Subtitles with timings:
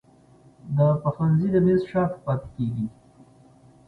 [0.77, 2.87] د پخلنځي د میز شاته پاته کیږې